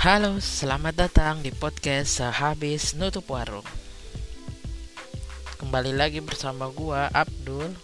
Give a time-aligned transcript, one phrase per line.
[0.00, 3.68] Halo, selamat datang di podcast Sehabis Nutup Warung.
[5.60, 7.76] Kembali lagi bersama gua Abdul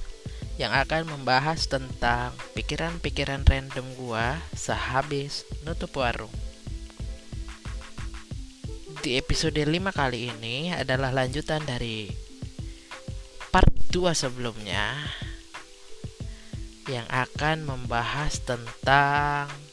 [0.57, 6.33] yang akan membahas tentang pikiran-pikiran random gua sehabis nutup warung.
[9.05, 12.09] Di episode 5 kali ini adalah lanjutan dari
[13.53, 15.05] part 2 sebelumnya
[16.89, 19.66] yang akan membahas tentang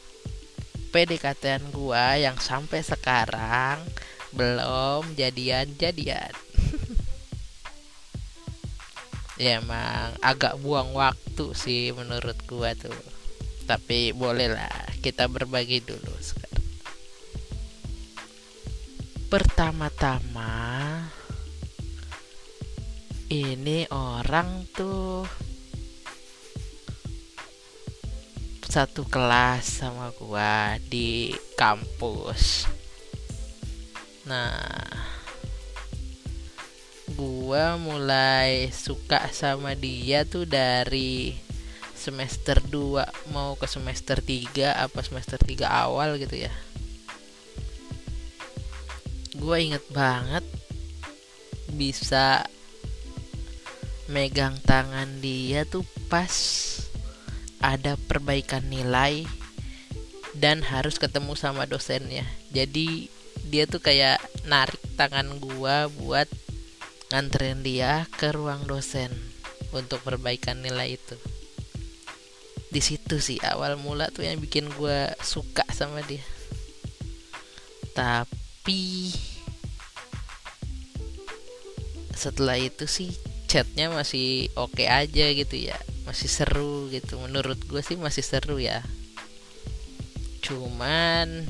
[0.94, 3.82] PDKT gua yang sampai sekarang
[4.30, 6.30] belum jadian-jadian.
[9.42, 12.94] ya emang agak buang waktu sih menurut gua tuh.
[13.66, 16.62] Tapi bolehlah kita berbagi dulu sekarang.
[19.34, 20.62] Pertama-tama
[23.34, 25.26] ini orang tuh
[28.74, 32.66] satu kelas sama gua di kampus.
[34.26, 34.66] Nah,
[37.14, 41.38] gua mulai suka sama dia tuh dari
[41.94, 46.54] semester 2 mau ke semester 3 apa semester 3 awal gitu ya.
[49.38, 50.42] Gua inget banget
[51.70, 52.42] bisa
[54.10, 56.34] megang tangan dia tuh pas
[57.64, 59.24] ada perbaikan nilai
[60.36, 62.28] dan harus ketemu sama dosennya.
[62.52, 63.08] Jadi
[63.48, 66.28] dia tuh kayak narik tangan gua buat
[67.16, 69.10] nganterin dia ke ruang dosen
[69.72, 71.16] untuk perbaikan nilai itu.
[72.68, 76.26] Di situ sih awal mula tuh yang bikin gua suka sama dia.
[77.96, 79.14] Tapi
[82.12, 83.14] setelah itu sih
[83.48, 87.20] chatnya masih oke okay aja gitu ya masih seru gitu.
[87.20, 88.84] Menurut gue sih masih seru ya.
[90.44, 91.48] Cuman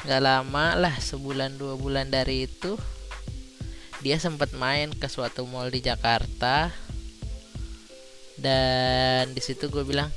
[0.00, 2.80] nggak lama lah sebulan dua bulan dari itu
[4.00, 6.72] dia sempat main ke suatu mall di Jakarta.
[8.40, 10.08] Dan di situ gue bilang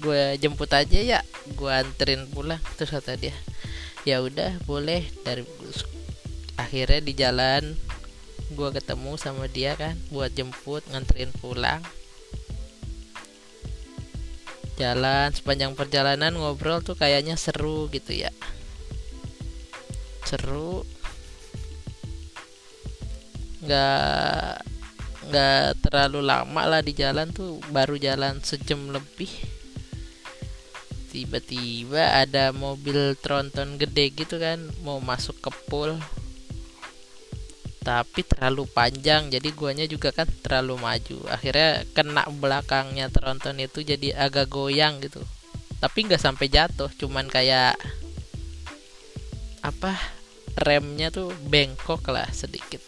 [0.00, 1.20] gue jemput aja ya
[1.56, 3.34] gue anterin pulang terus kata dia.
[4.04, 5.44] Ya udah boleh dari
[6.56, 7.76] akhirnya di jalan
[8.50, 11.82] gue ketemu sama dia kan buat jemput nganterin pulang.
[14.80, 18.32] Jalan sepanjang perjalanan ngobrol tuh kayaknya seru gitu ya.
[20.24, 20.82] Seru.
[23.60, 24.64] Nggak
[25.30, 29.30] nggak terlalu lama lah di jalan tuh baru jalan sejam lebih.
[31.12, 35.98] Tiba-tiba ada mobil tronton gede gitu kan mau masuk ke pool
[37.80, 41.18] tapi terlalu panjang jadi guanya juga kan terlalu maju.
[41.32, 45.24] Akhirnya kena belakangnya tronton itu jadi agak goyang gitu.
[45.80, 47.80] Tapi nggak sampai jatuh cuman kayak
[49.64, 49.96] apa
[50.60, 52.84] remnya tuh bengkok lah sedikit.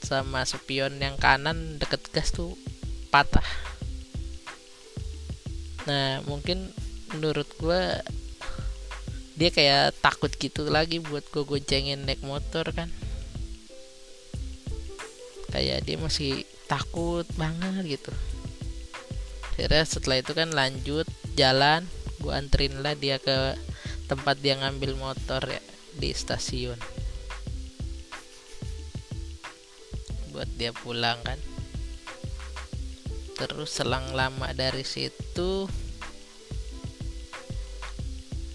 [0.00, 2.56] Sama spion yang kanan deket gas tuh
[3.12, 3.44] patah.
[5.84, 6.72] Nah mungkin
[7.12, 7.80] menurut gue
[9.36, 12.88] dia kayak takut gitu lagi buat gue goncengin naik motor kan
[15.50, 18.12] kayak dia masih takut banget gitu.
[19.58, 21.04] Akhirnya setelah itu kan lanjut
[21.36, 21.84] jalan
[22.20, 23.56] gue anterin lah dia ke
[24.06, 25.62] tempat dia ngambil motor ya
[25.98, 26.78] di stasiun.
[30.30, 31.36] Buat dia pulang kan.
[33.36, 35.66] Terus selang lama dari situ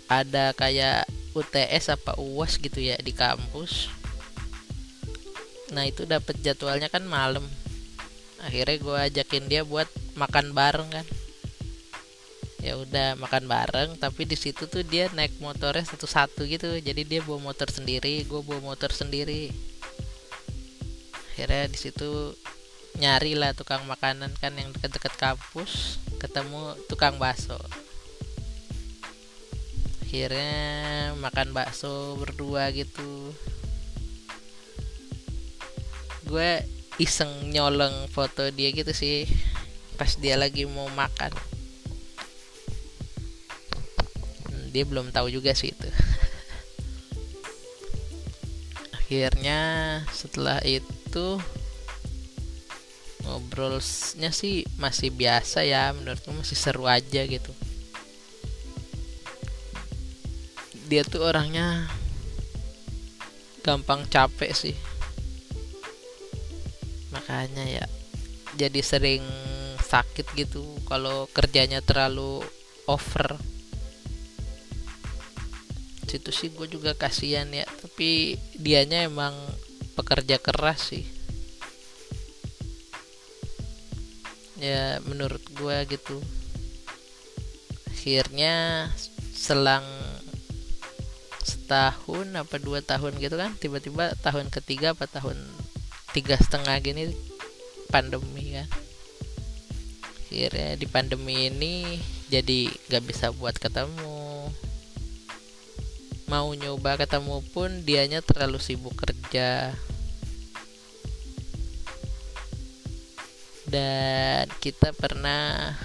[0.05, 3.89] ada kayak UTS apa UAS gitu ya di kampus
[5.73, 7.45] nah itu dapat jadwalnya kan malam.
[8.43, 11.07] Akhirnya gue ajakin dia buat makan bareng kan.
[12.61, 16.77] Ya udah makan bareng tapi di situ tuh dia naik motornya satu-satu gitu.
[16.81, 19.49] Jadi dia bawa motor sendiri gue bawa motor sendiri.
[21.33, 22.33] Akhirnya di situ
[22.95, 27.59] nyari lah tukang makanan kan yang deket-deket kampus ketemu tukang bakso.
[30.05, 33.35] Akhirnya makan bakso berdua gitu
[36.25, 36.63] gue
[36.97, 39.27] iseng nyolong foto dia gitu sih
[39.95, 41.31] pas dia lagi mau makan.
[44.75, 45.87] Dia belum tahu juga sih itu.
[48.99, 49.59] Akhirnya
[50.11, 51.39] setelah itu
[53.23, 57.55] ngobrolnya sih masih biasa ya menurutku masih seru aja gitu.
[60.91, 61.87] Dia tuh orangnya
[63.63, 64.75] gampang capek sih
[67.35, 67.85] makanya ya
[68.55, 69.27] jadi sering
[69.83, 72.39] sakit gitu kalau kerjanya terlalu
[72.87, 73.35] over.
[76.07, 79.35] Situ sih gue juga kasihan ya tapi dianya emang
[79.99, 81.03] pekerja keras sih.
[84.55, 86.23] Ya menurut gue gitu.
[87.91, 88.87] Akhirnya
[89.35, 89.83] selang
[91.43, 95.35] setahun apa dua tahun gitu kan tiba-tiba tahun ketiga apa tahun
[96.15, 97.11] tiga setengah gini
[97.91, 98.67] pandemi kan.
[100.31, 101.99] Akhirnya di pandemi ini
[102.31, 104.47] jadi gak bisa buat ketemu.
[106.31, 109.75] Mau nyoba ketemu pun dianya terlalu sibuk kerja.
[113.67, 115.75] Dan kita pernah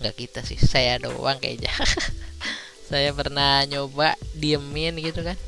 [0.00, 1.68] nggak kita sih saya doang kayaknya.
[2.90, 5.38] Saya pernah nyoba diemin gitu kan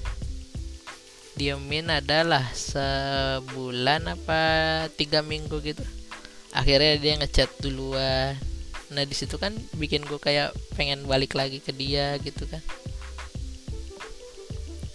[1.32, 4.42] diemin adalah sebulan apa
[4.94, 5.84] tiga minggu gitu.
[6.52, 8.36] Akhirnya dia ngechat duluan.
[8.92, 12.60] Nah di situ kan bikin gue kayak pengen balik lagi ke dia gitu kan.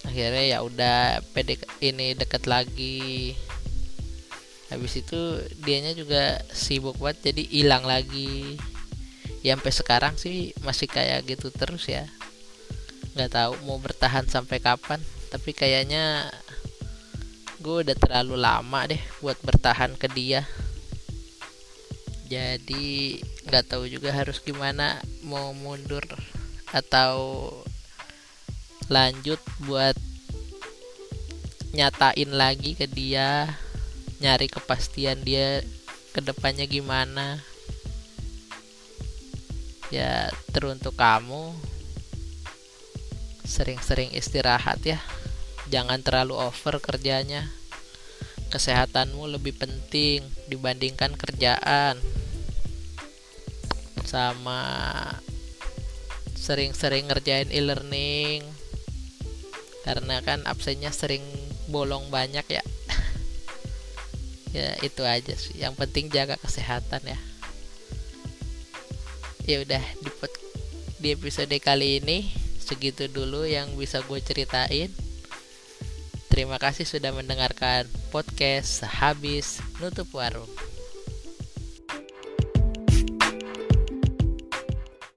[0.06, 3.34] Akhirnya ya udah pede ini deket lagi.
[4.70, 8.62] Habis itu dianya juga sibuk banget jadi hilang lagi.
[9.42, 12.06] Ya sampai sekarang sih masih kayak gitu terus ya.
[13.18, 16.32] Nggak tahu mau bertahan sampai kapan tapi kayaknya
[17.58, 20.46] gue udah terlalu lama deh buat bertahan ke dia.
[22.28, 26.04] Jadi nggak tahu juga harus gimana mau mundur
[26.76, 27.48] atau
[28.92, 29.96] lanjut buat
[31.72, 33.48] nyatain lagi ke dia
[34.20, 35.64] nyari kepastian dia
[36.16, 37.40] ke depannya gimana.
[39.88, 41.56] Ya teruntuk kamu
[43.48, 45.00] sering-sering istirahat ya
[45.68, 47.48] jangan terlalu over kerjanya.
[48.48, 52.00] Kesehatanmu lebih penting dibandingkan kerjaan.
[54.08, 54.64] Sama
[56.34, 58.44] sering-sering ngerjain e-learning.
[59.84, 61.24] Karena kan absennya sering
[61.68, 62.64] bolong banyak ya.
[64.56, 65.60] Ya itu aja sih.
[65.60, 67.20] Yang penting jaga kesehatan ya.
[69.44, 70.10] Ya udah di,
[71.04, 72.32] di episode kali ini
[72.64, 74.92] segitu dulu yang bisa gue ceritain
[76.38, 80.46] terima kasih sudah mendengarkan podcast sehabis nutup warung